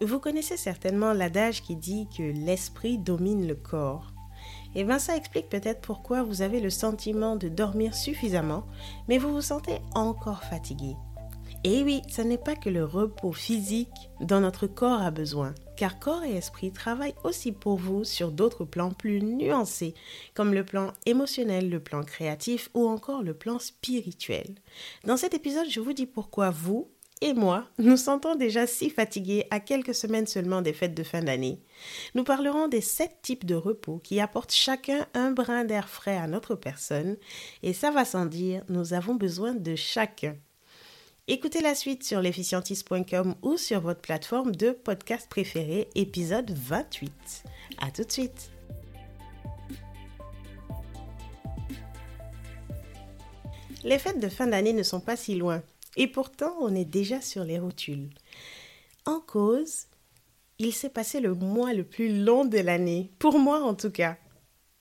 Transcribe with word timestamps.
Vous 0.00 0.20
connaissez 0.20 0.56
certainement 0.56 1.12
l'adage 1.12 1.62
qui 1.62 1.74
dit 1.74 2.06
que 2.16 2.22
l'esprit 2.22 2.98
domine 2.98 3.48
le 3.48 3.56
corps. 3.56 4.12
Et 4.74 4.84
bien 4.84 4.98
ça 4.98 5.16
explique 5.16 5.48
peut-être 5.48 5.80
pourquoi 5.80 6.22
vous 6.22 6.42
avez 6.42 6.60
le 6.60 6.70
sentiment 6.70 7.36
de 7.36 7.48
dormir 7.48 7.94
suffisamment, 7.94 8.64
mais 9.08 9.18
vous 9.18 9.32
vous 9.32 9.42
sentez 9.42 9.78
encore 9.94 10.44
fatigué. 10.44 10.94
Et 11.64 11.82
oui, 11.82 12.02
ce 12.08 12.22
n'est 12.22 12.38
pas 12.38 12.54
que 12.54 12.70
le 12.70 12.84
repos 12.84 13.32
physique 13.32 14.10
dont 14.20 14.38
notre 14.38 14.68
corps 14.68 15.02
a 15.02 15.10
besoin, 15.10 15.54
car 15.76 15.98
corps 15.98 16.22
et 16.22 16.36
esprit 16.36 16.70
travaillent 16.70 17.16
aussi 17.24 17.50
pour 17.50 17.76
vous 17.76 18.04
sur 18.04 18.30
d'autres 18.30 18.64
plans 18.64 18.92
plus 18.92 19.20
nuancés, 19.20 19.94
comme 20.34 20.54
le 20.54 20.64
plan 20.64 20.92
émotionnel, 21.04 21.68
le 21.68 21.80
plan 21.80 22.04
créatif 22.04 22.70
ou 22.74 22.86
encore 22.86 23.24
le 23.24 23.34
plan 23.34 23.58
spirituel. 23.58 24.54
Dans 25.04 25.16
cet 25.16 25.34
épisode, 25.34 25.68
je 25.68 25.80
vous 25.80 25.92
dis 25.92 26.06
pourquoi 26.06 26.50
vous, 26.50 26.92
et 27.20 27.34
moi, 27.34 27.66
nous 27.78 27.96
sentons 27.96 28.34
déjà 28.34 28.66
si 28.66 28.90
fatigués 28.90 29.46
à 29.50 29.60
quelques 29.60 29.94
semaines 29.94 30.26
seulement 30.26 30.62
des 30.62 30.72
fêtes 30.72 30.94
de 30.94 31.02
fin 31.02 31.22
d'année. 31.22 31.60
Nous 32.14 32.24
parlerons 32.24 32.68
des 32.68 32.80
sept 32.80 33.16
types 33.22 33.44
de 33.44 33.54
repos 33.54 34.00
qui 34.02 34.20
apportent 34.20 34.52
chacun 34.52 35.06
un 35.14 35.32
brin 35.32 35.64
d'air 35.64 35.88
frais 35.88 36.16
à 36.16 36.26
notre 36.26 36.54
personne, 36.54 37.16
et 37.62 37.72
ça 37.72 37.90
va 37.90 38.04
sans 38.04 38.26
dire, 38.26 38.62
nous 38.68 38.94
avons 38.94 39.14
besoin 39.14 39.54
de 39.54 39.74
chacun. 39.74 40.36
Écoutez 41.26 41.60
la 41.60 41.74
suite 41.74 42.04
sur 42.04 42.22
l'efficientiste.com 42.22 43.34
ou 43.42 43.56
sur 43.56 43.80
votre 43.80 44.00
plateforme 44.00 44.54
de 44.54 44.70
podcast 44.70 45.28
préférée, 45.28 45.88
épisode 45.94 46.50
28. 46.50 47.12
À 47.82 47.90
tout 47.90 48.04
de 48.04 48.10
suite. 48.10 48.50
Les 53.84 53.98
fêtes 53.98 54.20
de 54.20 54.28
fin 54.28 54.46
d'année 54.46 54.72
ne 54.72 54.82
sont 54.82 55.00
pas 55.00 55.16
si 55.16 55.34
loin. 55.34 55.62
Et 55.96 56.06
pourtant, 56.06 56.54
on 56.60 56.74
est 56.74 56.84
déjà 56.84 57.20
sur 57.20 57.44
les 57.44 57.58
rotules. 57.58 58.10
En 59.06 59.20
cause, 59.20 59.86
il 60.58 60.72
s'est 60.72 60.90
passé 60.90 61.20
le 61.20 61.34
mois 61.34 61.72
le 61.72 61.84
plus 61.84 62.22
long 62.22 62.44
de 62.44 62.58
l'année, 62.58 63.10
pour 63.18 63.38
moi 63.38 63.62
en 63.62 63.74
tout 63.74 63.90
cas. 63.90 64.18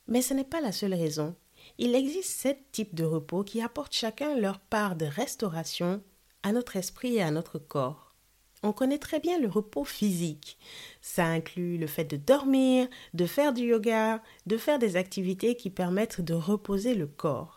Mais 0.08 0.22
ce 0.22 0.34
n'est 0.34 0.44
pas 0.44 0.62
la 0.62 0.72
seule 0.72 0.94
raison. 0.94 1.36
Il 1.78 1.96
existe 1.96 2.32
sept 2.32 2.72
types 2.72 2.96
de 2.96 3.04
repos 3.04 3.44
qui 3.44 3.62
apportent 3.62 3.94
chacun 3.94 4.36
leur 4.36 4.60
part 4.60 4.96
de 4.96 5.06
restauration 5.06 6.02
à 6.44 6.52
notre 6.52 6.76
esprit 6.78 7.16
et 7.16 7.22
à 7.22 7.32
notre 7.32 7.60
corps. 7.60 8.16
On 8.64 8.74
connaît 8.74 8.98
très 8.98 9.20
bien 9.20 9.40
le 9.40 9.48
repos 9.48 9.84
physique. 9.84 10.58
Ça 11.02 11.26
inclut 11.26 11.78
le 11.78 11.86
fait 11.88 12.06
de 12.06 12.18
dormir, 12.18 12.88
de 13.14 13.26
faire 13.26 13.54
du 13.54 13.64
yoga, 13.66 14.24
de 14.48 14.58
faire 14.58 14.80
des 14.80 14.96
activités 14.96 15.56
qui 15.56 15.70
permettent 15.70 16.22
de 16.22 16.34
reposer 16.34 16.96
le 16.96 17.06
corps 17.06 17.57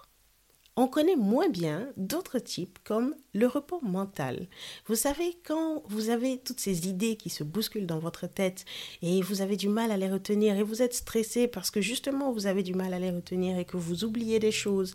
on 0.76 0.86
connaît 0.86 1.16
moins 1.16 1.48
bien 1.48 1.88
d'autres 1.96 2.38
types 2.38 2.78
comme 2.84 3.14
le 3.34 3.46
repos 3.46 3.80
mental. 3.82 4.48
Vous 4.86 4.94
savez, 4.94 5.36
quand 5.44 5.82
vous 5.88 6.10
avez 6.10 6.38
toutes 6.38 6.60
ces 6.60 6.88
idées 6.88 7.16
qui 7.16 7.28
se 7.28 7.44
bousculent 7.44 7.86
dans 7.86 7.98
votre 7.98 8.26
tête 8.26 8.64
et 9.02 9.20
vous 9.20 9.42
avez 9.42 9.56
du 9.56 9.68
mal 9.68 9.90
à 9.90 9.96
les 9.96 10.08
retenir 10.08 10.56
et 10.56 10.62
vous 10.62 10.82
êtes 10.82 10.94
stressé 10.94 11.48
parce 11.48 11.70
que 11.70 11.80
justement 11.80 12.32
vous 12.32 12.46
avez 12.46 12.62
du 12.62 12.74
mal 12.74 12.94
à 12.94 12.98
les 12.98 13.10
retenir 13.10 13.58
et 13.58 13.64
que 13.64 13.76
vous 13.76 14.04
oubliez 14.04 14.38
des 14.38 14.52
choses, 14.52 14.94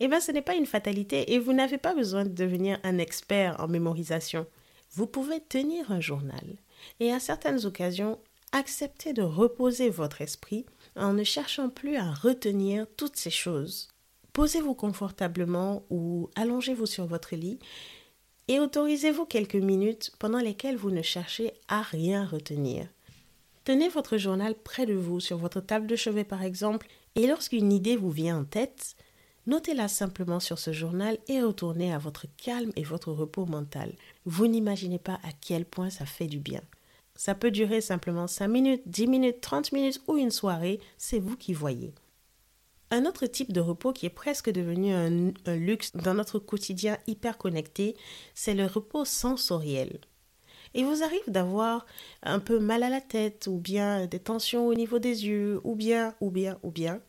eh 0.00 0.08
bien 0.08 0.20
ce 0.20 0.32
n'est 0.32 0.42
pas 0.42 0.56
une 0.56 0.66
fatalité 0.66 1.32
et 1.32 1.38
vous 1.38 1.52
n'avez 1.52 1.78
pas 1.78 1.94
besoin 1.94 2.24
de 2.24 2.30
devenir 2.30 2.80
un 2.82 2.98
expert 2.98 3.56
en 3.60 3.68
mémorisation. 3.68 4.46
Vous 4.92 5.06
pouvez 5.06 5.40
tenir 5.40 5.92
un 5.92 6.00
journal 6.00 6.56
et 7.00 7.12
à 7.12 7.20
certaines 7.20 7.66
occasions 7.66 8.18
accepter 8.52 9.12
de 9.12 9.22
reposer 9.22 9.90
votre 9.90 10.22
esprit 10.22 10.64
en 10.96 11.12
ne 11.12 11.24
cherchant 11.24 11.68
plus 11.68 11.96
à 11.96 12.12
retenir 12.12 12.86
toutes 12.96 13.16
ces 13.16 13.30
choses 13.30 13.88
Posez-vous 14.34 14.74
confortablement 14.74 15.84
ou 15.90 16.28
allongez-vous 16.34 16.86
sur 16.86 17.06
votre 17.06 17.36
lit 17.36 17.60
et 18.48 18.58
autorisez-vous 18.58 19.26
quelques 19.26 19.54
minutes 19.54 20.10
pendant 20.18 20.40
lesquelles 20.40 20.76
vous 20.76 20.90
ne 20.90 21.02
cherchez 21.02 21.54
à 21.68 21.82
rien 21.82 22.26
retenir. 22.26 22.88
Tenez 23.62 23.88
votre 23.88 24.18
journal 24.18 24.56
près 24.56 24.86
de 24.86 24.94
vous, 24.94 25.20
sur 25.20 25.38
votre 25.38 25.60
table 25.60 25.86
de 25.86 25.94
chevet 25.94 26.24
par 26.24 26.42
exemple, 26.42 26.88
et 27.14 27.28
lorsqu'une 27.28 27.72
idée 27.72 27.96
vous 27.96 28.10
vient 28.10 28.40
en 28.40 28.44
tête, 28.44 28.96
notez-la 29.46 29.86
simplement 29.86 30.40
sur 30.40 30.58
ce 30.58 30.72
journal 30.72 31.16
et 31.28 31.40
retournez 31.40 31.94
à 31.94 31.98
votre 31.98 32.26
calme 32.36 32.72
et 32.74 32.82
votre 32.82 33.12
repos 33.12 33.46
mental. 33.46 33.92
Vous 34.26 34.48
n'imaginez 34.48 34.98
pas 34.98 35.20
à 35.22 35.30
quel 35.40 35.64
point 35.64 35.90
ça 35.90 36.06
fait 36.06 36.26
du 36.26 36.40
bien. 36.40 36.60
Ça 37.14 37.36
peut 37.36 37.52
durer 37.52 37.80
simplement 37.80 38.26
5 38.26 38.48
minutes, 38.48 38.82
10 38.86 39.06
minutes, 39.06 39.40
30 39.40 39.70
minutes 39.70 40.02
ou 40.08 40.16
une 40.16 40.32
soirée, 40.32 40.80
c'est 40.98 41.20
vous 41.20 41.36
qui 41.36 41.54
voyez. 41.54 41.94
Un 42.94 43.06
autre 43.06 43.26
type 43.26 43.52
de 43.52 43.60
repos 43.60 43.92
qui 43.92 44.06
est 44.06 44.08
presque 44.08 44.50
devenu 44.50 44.92
un, 44.92 45.56
luxe 45.56 45.90
dans 45.96 46.14
notre 46.14 46.38
quotidien 46.38 46.96
hyper 47.08 47.38
connecté, 47.38 47.96
c'est 48.36 48.54
le 48.54 48.66
repos 48.66 49.04
sensoriel. 49.04 49.98
Il 50.74 50.84
vous 50.84 51.02
arrive 51.02 51.26
d'avoir 51.26 51.86
un 52.22 52.38
peu 52.38 52.60
mal 52.60 52.84
à 52.84 52.90
la 52.90 53.00
tête, 53.00 53.48
ou 53.48 53.58
bien 53.58 54.06
des 54.06 54.20
tensions 54.20 54.68
au 54.68 54.74
niveau 54.74 55.00
des 55.00 55.26
yeux, 55.26 55.60
ou 55.64 55.74
bien, 55.74 56.14
ou 56.20 56.30
bien, 56.30 56.56
ou 56.62 56.70
bien. 56.70 57.00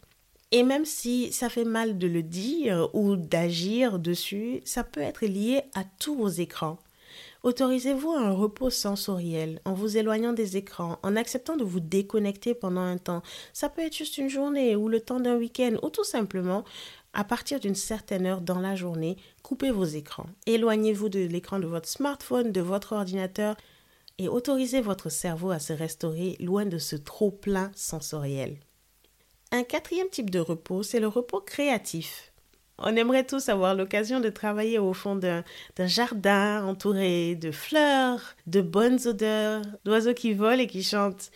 Et 0.50 0.63
même 0.63 0.85
si 0.85 1.31
ça 1.31 1.50
fait 1.50 1.66
mal 1.66 2.00
de 2.00 2.07
le 2.07 2.23
dire 2.23 2.90
ou 2.94 3.16
d'agir 3.16 4.00
dessus, 4.00 4.62
ça 4.66 4.84
peut 4.84 5.02
être 5.02 5.28
lié 5.28 5.66
à 5.75 5.84
tous 5.84 6.16
vos 6.16 6.29
écrans. 6.29 6.79
Autorisez-vous 7.44 8.12
un 8.12 8.31
repos 8.31 8.70
sensoriel 8.70 9.62
en 9.66 9.74
vous 9.74 9.98
éloignant 9.98 10.34
des 10.34 10.58
écrans, 10.58 11.00
en 11.03 11.16
acceptant 11.16 11.58
de 11.58 11.64
vous 11.64 11.80
déconnecter 11.80 12.53
pendant 12.53 12.81
un 12.81 12.98
temps. 12.98 13.22
Ça 13.53 13.70
peut 13.70 13.81
être 13.81 13.96
juste 13.96 14.18
une 14.18 14.30
journée 14.30 14.76
ou 14.76 14.88
le 14.88 15.00
temps 15.00 15.20
d'un 15.20 15.36
week-end 15.36 15.76
ou 15.84 15.90
tout 15.90 16.03
simplement 16.03 16.64
à 17.14 17.24
partir 17.24 17.59
d'une 17.59 17.76
certaine 17.76 18.26
heure 18.26 18.42
dans 18.42 18.59
la 18.59 18.76
journée, 18.76 19.16
coupez 19.42 19.72
vos 19.72 19.86
écrans. 19.86 20.28
Éloignez-vous 20.46 21.09
de 21.09 21.22
l'écran 21.22 21.59
de 21.59 21.66
votre 21.66 21.88
smartphone, 21.88 22.52
de 22.52 22.62
votre 22.62 22.94
ordinateur 22.94 23.56
et 24.18 24.28
autorisez 24.28 24.82
votre 24.82 25.09
cerveau 25.09 25.52
à 25.52 25.59
se 25.59 25.74
restaurer 25.74 26.36
loin 26.40 26.66
de 26.66 26.78
ce 26.78 26.96
trop 26.96 27.32
plein 27.32 27.72
sensoriel. 27.74 28.58
Un 29.52 29.64
quatrième 29.64 30.09
type 30.09 30.30
de 30.30 30.40
repos, 30.40 30.84
c'est 30.84 31.00
le 31.00 31.08
repos 31.08 31.40
créatif. 31.40 32.34
On 32.78 32.96
aimerait 32.96 33.25
tous 33.25 33.47
avoir 33.50 33.74
l'occasion 33.74 34.19
de 34.19 34.30
travailler 34.30 34.80
au 34.80 34.94
fond 34.94 35.16
d'un 35.16 35.44
jardin 35.78 36.66
entouré 36.66 37.36
de 37.36 37.52
fleurs, 37.52 38.36
de 38.47 38.62
bonnes 38.62 39.00
odeurs, 39.06 39.62
d'oiseaux 39.86 40.13
qui 40.13 40.34
volent 40.34 40.59
et 40.59 40.68
qui 40.68 40.84
chantent. 40.84 41.31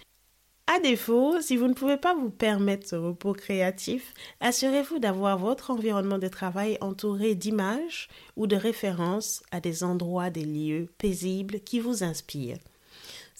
À 0.67 0.79
défaut, 0.79 1.41
si 1.41 1.57
vous 1.57 1.67
ne 1.67 1.73
pouvez 1.73 1.97
pas 1.97 2.13
vous 2.13 2.29
permettre 2.29 2.87
ce 2.87 2.95
repos 2.95 3.33
créatif, 3.33 4.13
assurez-vous 4.39 4.99
d'avoir 4.99 5.39
votre 5.39 5.71
environnement 5.71 6.19
de 6.19 6.27
travail 6.27 6.77
entouré 6.79 7.33
d'images 7.33 8.07
ou 8.35 8.45
de 8.45 8.55
références 8.55 9.41
à 9.49 9.61
des 9.61 9.83
endroits, 9.83 10.29
des 10.29 10.45
lieux 10.45 10.87
paisibles 10.99 11.61
qui 11.61 11.79
vous 11.79 12.03
inspirent. 12.03 12.59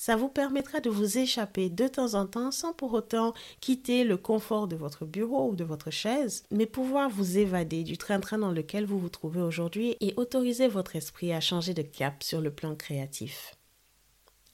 Ça 0.02 0.16
vous 0.16 0.30
permettra 0.30 0.80
de 0.80 0.90
vous 0.90 1.18
échapper 1.18 1.70
de 1.70 1.86
temps 1.86 2.14
en 2.14 2.26
temps 2.26 2.52
sans 2.52 2.72
pour 2.72 2.94
autant 2.94 3.34
quitter 3.60 4.06
le 4.06 4.16
confort 4.16 4.70
de 4.70 4.78
votre 4.78 5.04
bureau 5.04 5.50
ou 5.50 5.58
de 5.58 5.66
votre 5.66 5.92
chaise, 5.92 6.46
mais 6.52 6.66
pouvoir 6.66 7.10
vous 7.10 7.38
évader 7.38 7.84
du 7.84 7.98
train-train 7.98 8.38
dans 8.38 8.54
lequel 8.54 8.86
vous 8.86 8.98
vous 8.98 9.10
trouvez 9.10 9.42
aujourd'hui 9.42 9.98
et 10.00 10.14
autoriser 10.16 10.70
votre 10.70 10.96
esprit 10.96 11.34
à 11.34 11.42
changer 11.42 11.74
de 11.74 11.82
cap 11.82 12.24
sur 12.24 12.40
le 12.40 12.50
plan 12.50 12.76
créatif. 12.76 13.56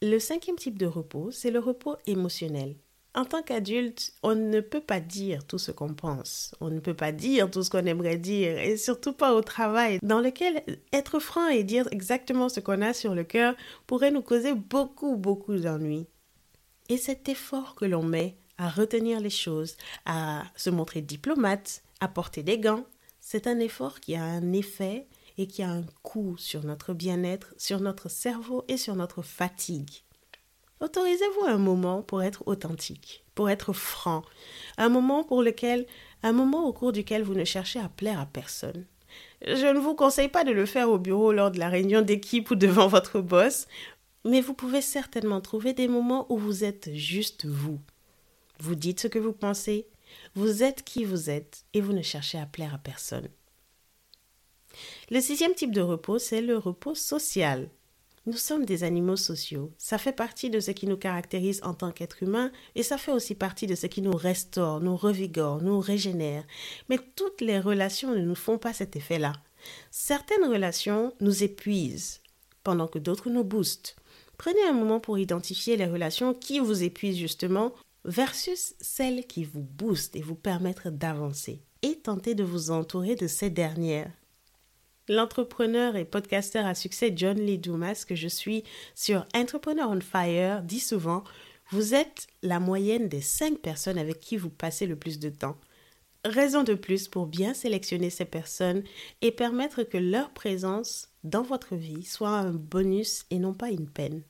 Le 0.02 0.18
cinquième 0.18 0.56
type 0.56 0.80
de 0.80 0.88
repos, 0.88 1.30
c'est 1.30 1.52
le 1.52 1.60
repos 1.60 1.96
émotionnel. 2.08 2.76
En 3.16 3.24
tant 3.24 3.42
qu'adulte, 3.42 4.12
on 4.24 4.36
ne 4.36 4.60
peut 4.60 4.82
pas 4.82 5.00
dire 5.00 5.48
tout 5.48 5.58
ce 5.58 5.72
qu'on 5.72 5.94
pense, 5.94 6.54
on 6.60 6.70
ne 6.70 6.82
peut 6.82 6.94
pas 6.94 7.14
dire 7.14 7.50
tout 7.50 7.64
ce 7.64 7.70
qu'on 7.70 7.86
aimerait 7.86 8.18
dire, 8.18 8.60
et 8.60 8.76
surtout 8.76 9.14
pas 9.14 9.34
au 9.34 9.42
travail, 9.42 10.00
dans 10.04 10.20
lequel 10.20 10.62
être 10.92 11.20
franc 11.20 11.48
et 11.48 11.64
dire 11.64 11.88
exactement 11.92 12.50
ce 12.50 12.60
qu'on 12.60 12.82
a 12.82 12.94
sur 12.94 13.16
le 13.16 13.24
cœur 13.24 13.56
pourrait 13.88 14.12
nous 14.12 14.22
causer 14.22 14.54
beaucoup, 14.54 15.16
beaucoup 15.16 15.56
d'ennuis. 15.56 16.08
Et 16.90 16.98
cet 16.98 17.30
effort 17.30 17.76
que 17.76 17.86
l'on 17.86 18.04
met 18.04 18.36
à 18.58 18.68
retenir 18.68 19.22
les 19.22 19.30
choses, 19.30 19.78
à 20.06 20.44
se 20.58 20.70
montrer 20.70 21.02
diplomate, 21.02 21.84
à 22.02 22.10
porter 22.10 22.44
des 22.44 22.60
gants, 22.60 22.84
c'est 23.22 23.48
un 23.48 23.60
effort 23.60 24.02
qui 24.02 24.16
a 24.16 24.24
un 24.24 24.52
effet 24.52 25.08
et 25.38 25.48
qui 25.48 25.64
a 25.64 25.70
un 25.70 25.86
coût 26.04 26.36
sur 26.38 26.66
notre 26.66 26.94
bien-être, 26.94 27.54
sur 27.58 27.80
notre 27.80 28.10
cerveau 28.10 28.66
et 28.68 28.76
sur 28.76 28.96
notre 28.96 29.22
fatigue. 29.22 30.04
Autorisez-vous 30.82 31.46
un 31.46 31.58
moment 31.58 32.02
pour 32.02 32.22
être 32.22 32.44
authentique, 32.48 33.24
pour 33.34 33.50
être 33.50 33.72
franc, 33.72 34.24
un 34.78 34.90
moment 34.90 35.24
pour 35.24 35.42
lequel, 35.42 35.86
un 36.22 36.34
moment 36.34 36.66
au 36.66 36.74
cours 36.74 36.92
duquel 36.92 37.24
vous 37.24 37.34
ne 37.34 37.46
cherchez 37.46 37.80
à 37.80 37.90
plaire 37.90 38.20
à 38.20 38.26
personne. 38.26 38.86
Je 39.46 39.74
ne 39.74 39.80
vous 39.80 39.96
conseille 39.96 40.28
pas 40.28 40.44
de 40.44 40.52
le 40.52 40.66
faire 40.66 40.90
au 40.90 40.98
bureau 40.98 41.32
lors 41.32 41.52
de 41.52 41.60
la 41.60 41.70
réunion 41.70 42.02
d'équipe 42.02 42.52
ou 42.52 42.56
devant 42.56 42.88
votre 42.88 43.22
boss, 43.22 43.68
mais 44.26 44.42
vous 44.42 44.54
pouvez 44.54 44.82
certainement 44.82 45.40
trouver 45.40 45.74
des 45.74 45.88
moments 45.88 46.26
où 46.30 46.38
vous 46.38 46.64
êtes 46.64 46.94
juste 46.94 47.46
vous. 47.46 47.80
Vous 48.60 48.76
dites 48.76 49.00
ce 49.00 49.08
que 49.08 49.20
vous 49.20 49.34
pensez, 49.34 49.88
vous 50.34 50.64
êtes 50.64 50.84
qui 50.84 51.06
vous 51.06 51.30
êtes 51.30 51.64
et 51.74 51.82
vous 51.82 51.94
ne 51.94 52.02
cherchez 52.02 52.40
à 52.40 52.46
plaire 52.46 52.74
à 52.74 52.80
personne. 52.80 53.30
Le 55.10 55.22
sixième 55.22 55.54
type 55.54 55.72
de 55.72 55.82
repos, 55.82 56.20
c'est 56.20 56.42
le 56.42 56.58
repos 56.58 56.96
social. 56.96 57.70
Nous 58.28 58.38
sommes 58.38 58.66
des 58.66 58.84
animaux 58.84 59.18
sociaux. 59.18 59.72
Ça 59.78 60.00
fait 60.00 60.12
partie 60.12 60.50
de 60.50 60.60
ce 60.60 60.72
qui 60.72 60.88
nous 60.88 60.98
caractérise 60.98 61.62
en 61.64 61.76
tant 61.76 61.92
qu'être 61.92 62.24
humain 62.24 62.52
et 62.74 62.82
ça 62.82 62.98
fait 62.98 63.12
aussi 63.12 63.36
partie 63.36 63.68
de 63.68 63.76
ce 63.76 63.86
qui 63.86 64.02
nous 64.02 64.16
restaure, 64.16 64.82
nous 64.82 64.98
revigore, 64.98 65.62
nous 65.62 65.80
régénère. 65.80 66.44
Mais 66.90 66.98
toutes 67.16 67.42
les 67.42 67.60
relations 67.60 68.16
ne 68.16 68.22
nous 68.22 68.36
font 68.36 68.58
pas 68.58 68.74
cet 68.74 68.96
effet-là. 68.96 69.34
Certaines 69.92 70.46
relations 70.46 71.14
nous 71.22 71.44
épuisent 71.44 72.22
pendant 72.64 72.88
que 72.88 72.98
d'autres 72.98 73.30
nous 73.30 73.44
boostent. 73.44 73.96
Prenez 74.38 74.64
un 74.64 74.74
moment 74.74 75.00
pour 75.00 75.20
identifier 75.20 75.78
les 75.78 75.86
relations 75.86 76.34
qui 76.34 76.58
vous 76.60 76.84
épuisent 76.84 77.18
justement 77.18 77.74
versus 78.06 78.74
celles 78.80 79.26
qui 79.28 79.44
vous 79.44 79.62
boostent 79.62 80.16
et 80.16 80.22
vous 80.22 80.36
permettent 80.36 80.88
d'avancer. 80.88 81.62
Et 81.84 81.96
tentez 82.00 82.34
de 82.34 82.44
vous 82.44 82.72
entourer 82.72 83.16
de 83.16 83.28
ces 83.28 83.52
dernières. 83.52 84.12
L'entrepreneur 85.08 85.96
et 85.98 86.04
podcasteur 86.04 86.66
à 86.66 86.74
succès 86.74 87.14
John 87.16 87.38
Lee 87.38 87.60
Dumas 87.60 88.06
que 88.08 88.16
je 88.16 88.28
suis 88.28 88.64
sur 88.96 89.28
Entrepreneur 89.36 89.88
on 89.92 90.02
Fire 90.02 90.64
dit 90.64 90.80
souvent 90.80 91.24
Vous 91.70 91.94
êtes 91.94 92.26
la 92.42 92.60
moyenne 92.60 93.08
des 93.08 93.22
cinq 93.22 93.60
personnes 93.60 94.00
avec 94.00 94.20
qui 94.20 94.36
vous 94.36 94.50
passez 94.50 94.88
le 94.88 94.96
plus 94.96 95.20
de 95.20 95.30
temps. 95.30 95.58
Raison 96.24 96.64
de 96.64 96.74
plus 96.74 97.08
pour 97.08 97.28
bien 97.28 97.54
sélectionner 97.54 98.10
ces 98.10 98.26
personnes 98.26 98.82
et 99.22 99.30
permettre 99.30 99.84
que 99.84 100.00
leur 100.00 100.32
présence 100.32 101.10
dans 101.24 101.44
votre 101.44 101.76
vie 101.76 102.04
soit 102.04 102.30
un 102.30 102.50
bonus 102.50 103.26
et 103.30 103.38
non 103.38 103.54
pas 103.54 103.70
une 103.70 103.88
peine. 103.88 104.24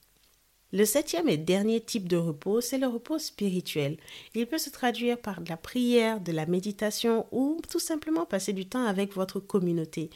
Le 0.74 0.84
septième 0.84 1.30
et 1.30 1.38
dernier 1.38 1.80
type 1.80 2.10
de 2.10 2.18
repos, 2.18 2.60
c'est 2.60 2.80
le 2.80 2.88
repos 2.88 3.18
spirituel. 3.18 3.96
Il 4.34 4.46
peut 4.46 4.58
se 4.58 4.70
traduire 4.70 5.18
par 5.18 5.40
de 5.40 5.48
la 5.48 5.56
prière, 5.56 6.20
de 6.20 6.34
la 6.34 6.46
méditation 6.48 7.28
ou 7.32 7.62
tout 7.72 7.80
simplement 7.80 8.26
passer 8.26 8.52
du 8.52 8.66
temps 8.66 8.86
avec 8.86 9.14
votre 9.14 9.40
communauté 9.40 10.10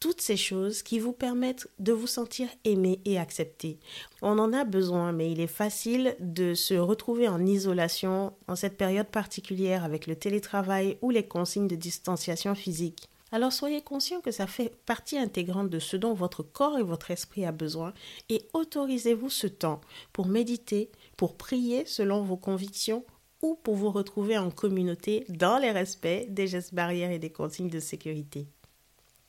toutes 0.00 0.20
ces 0.20 0.36
choses 0.36 0.82
qui 0.82 0.98
vous 0.98 1.12
permettent 1.12 1.68
de 1.78 1.92
vous 1.92 2.06
sentir 2.06 2.48
aimé 2.64 3.00
et 3.04 3.18
accepté. 3.18 3.78
On 4.22 4.38
en 4.38 4.52
a 4.52 4.64
besoin, 4.64 5.12
mais 5.12 5.30
il 5.32 5.40
est 5.40 5.46
facile 5.46 6.16
de 6.20 6.54
se 6.54 6.74
retrouver 6.74 7.28
en 7.28 7.44
isolation 7.44 8.32
en 8.46 8.56
cette 8.56 8.76
période 8.76 9.08
particulière 9.08 9.84
avec 9.84 10.06
le 10.06 10.16
télétravail 10.16 10.98
ou 11.02 11.10
les 11.10 11.26
consignes 11.26 11.68
de 11.68 11.76
distanciation 11.76 12.54
physique. 12.54 13.08
Alors 13.30 13.52
soyez 13.52 13.82
conscient 13.82 14.20
que 14.20 14.30
ça 14.30 14.46
fait 14.46 14.72
partie 14.86 15.18
intégrante 15.18 15.68
de 15.68 15.78
ce 15.78 15.96
dont 15.96 16.14
votre 16.14 16.42
corps 16.42 16.78
et 16.78 16.82
votre 16.82 17.10
esprit 17.10 17.44
a 17.44 17.52
besoin 17.52 17.92
et 18.30 18.42
autorisez-vous 18.54 19.28
ce 19.28 19.46
temps 19.46 19.82
pour 20.14 20.26
méditer, 20.26 20.90
pour 21.16 21.36
prier 21.36 21.84
selon 21.84 22.22
vos 22.22 22.38
convictions 22.38 23.04
ou 23.42 23.54
pour 23.62 23.76
vous 23.76 23.90
retrouver 23.90 24.38
en 24.38 24.50
communauté 24.50 25.24
dans 25.28 25.58
les 25.58 25.70
respects 25.70 26.26
des 26.28 26.46
gestes 26.46 26.74
barrières 26.74 27.10
et 27.10 27.18
des 27.18 27.30
consignes 27.30 27.70
de 27.70 27.80
sécurité. 27.80 28.46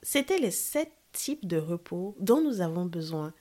C'était 0.01 0.39
les 0.39 0.51
sept 0.51 0.91
types 1.11 1.47
de 1.47 1.57
repos 1.57 2.15
dont 2.19 2.41
nous 2.41 2.61
avons 2.61 2.85
besoin. 2.85 3.33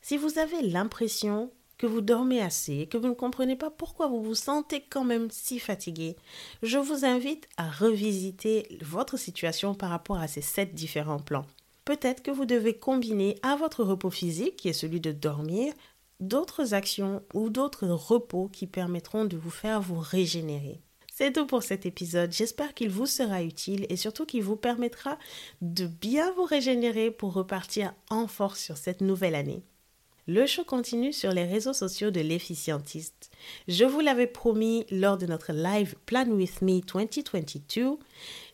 Si 0.00 0.16
vous 0.16 0.38
avez 0.38 0.62
l'impression 0.62 1.50
que 1.78 1.86
vous 1.86 2.00
dormez 2.00 2.40
assez, 2.40 2.86
que 2.86 2.96
vous 2.96 3.08
ne 3.08 3.14
comprenez 3.14 3.56
pas 3.56 3.70
pourquoi 3.70 4.06
vous 4.08 4.22
vous 4.22 4.34
sentez 4.34 4.82
quand 4.88 5.04
même 5.04 5.30
si 5.30 5.58
fatigué, 5.58 6.16
je 6.62 6.78
vous 6.78 7.04
invite 7.04 7.48
à 7.56 7.70
revisiter 7.70 8.78
votre 8.80 9.18
situation 9.18 9.74
par 9.74 9.90
rapport 9.90 10.18
à 10.18 10.28
ces 10.28 10.40
sept 10.40 10.74
différents 10.74 11.18
plans. 11.18 11.46
Peut-être 11.84 12.22
que 12.22 12.30
vous 12.30 12.46
devez 12.46 12.74
combiner 12.74 13.38
à 13.42 13.56
votre 13.56 13.84
repos 13.84 14.10
physique, 14.10 14.56
qui 14.56 14.68
est 14.68 14.72
celui 14.72 15.00
de 15.00 15.12
dormir, 15.12 15.72
d'autres 16.20 16.74
actions 16.74 17.22
ou 17.34 17.50
d'autres 17.50 17.86
repos 17.86 18.48
qui 18.48 18.66
permettront 18.66 19.24
de 19.24 19.36
vous 19.36 19.50
faire 19.50 19.80
vous 19.80 20.00
régénérer. 20.00 20.80
C'est 21.18 21.32
tout 21.32 21.46
pour 21.46 21.62
cet 21.62 21.86
épisode. 21.86 22.30
J'espère 22.30 22.74
qu'il 22.74 22.90
vous 22.90 23.06
sera 23.06 23.42
utile 23.42 23.86
et 23.88 23.96
surtout 23.96 24.26
qu'il 24.26 24.42
vous 24.42 24.54
permettra 24.54 25.18
de 25.62 25.86
bien 25.86 26.30
vous 26.32 26.44
régénérer 26.44 27.10
pour 27.10 27.32
repartir 27.32 27.94
en 28.10 28.26
force 28.26 28.60
sur 28.60 28.76
cette 28.76 29.00
nouvelle 29.00 29.34
année. 29.34 29.62
Le 30.26 30.44
show 30.44 30.62
continue 30.62 31.14
sur 31.14 31.32
les 31.32 31.46
réseaux 31.46 31.72
sociaux 31.72 32.10
de 32.10 32.20
l'efficientiste. 32.20 33.30
Je 33.66 33.86
vous 33.86 34.00
l'avais 34.00 34.26
promis 34.26 34.84
lors 34.90 35.16
de 35.16 35.24
notre 35.24 35.54
live 35.54 35.94
Plan 36.04 36.26
With 36.26 36.60
Me 36.60 36.80
2022. 36.80 37.96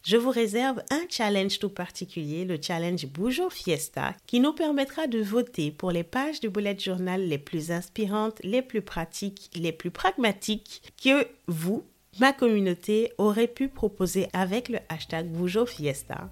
Je 0.04 0.16
vous 0.16 0.30
réserve 0.30 0.84
un 0.90 1.02
challenge 1.08 1.58
tout 1.58 1.68
particulier, 1.68 2.44
le 2.44 2.58
challenge 2.62 3.06
Bougeot 3.06 3.50
Fiesta, 3.50 4.14
qui 4.28 4.38
nous 4.38 4.52
permettra 4.52 5.08
de 5.08 5.20
voter 5.20 5.72
pour 5.72 5.90
les 5.90 6.04
pages 6.04 6.38
du 6.38 6.48
bullet 6.48 6.78
journal 6.78 7.26
les 7.26 7.38
plus 7.38 7.72
inspirantes, 7.72 8.38
les 8.44 8.62
plus 8.62 8.82
pratiques, 8.82 9.50
les 9.56 9.72
plus 9.72 9.90
pragmatiques 9.90 10.92
que 11.02 11.26
vous, 11.48 11.82
ma 12.20 12.32
communauté 12.32 13.12
aurait 13.18 13.48
pu 13.48 13.68
proposer 13.68 14.28
avec 14.32 14.68
le 14.68 14.78
hashtag 14.88 15.28
Bougeot 15.28 15.66
Fiesta. 15.66 16.30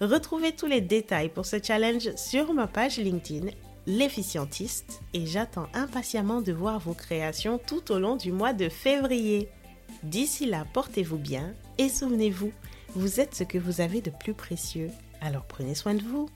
Retrouvez 0.00 0.52
tous 0.52 0.66
les 0.66 0.80
détails 0.80 1.28
pour 1.28 1.46
ce 1.46 1.56
challenge 1.62 2.14
sur 2.16 2.52
ma 2.52 2.66
page 2.66 2.98
LinkedIn, 2.98 3.50
l'efficientiste, 3.86 5.00
et 5.14 5.26
j'attends 5.26 5.68
impatiemment 5.72 6.40
de 6.40 6.52
voir 6.52 6.80
vos 6.80 6.94
créations 6.94 7.58
tout 7.58 7.92
au 7.92 7.98
long 7.98 8.16
du 8.16 8.32
mois 8.32 8.52
de 8.52 8.68
février. 8.68 9.48
D'ici 10.02 10.46
là, 10.46 10.66
portez-vous 10.72 11.18
bien 11.18 11.54
et 11.78 11.88
souvenez-vous, 11.88 12.52
vous 12.94 13.20
êtes 13.20 13.34
ce 13.34 13.44
que 13.44 13.58
vous 13.58 13.80
avez 13.80 14.00
de 14.00 14.10
plus 14.10 14.34
précieux, 14.34 14.90
alors 15.20 15.44
prenez 15.44 15.74
soin 15.74 15.94
de 15.94 16.02
vous. 16.02 16.28